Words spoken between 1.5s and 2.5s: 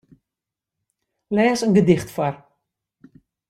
in gedicht foar.